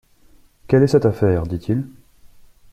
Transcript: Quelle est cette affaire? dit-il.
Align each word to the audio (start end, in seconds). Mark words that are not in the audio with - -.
Quelle 0.65 0.81
est 0.81 0.87
cette 0.87 1.05
affaire? 1.05 1.45
dit-il. 1.45 1.87